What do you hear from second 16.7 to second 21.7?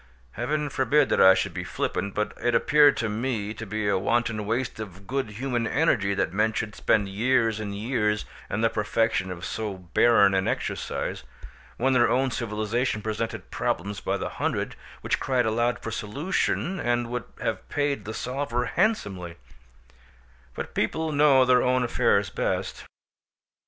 and would have paid the solver handsomely; but people know their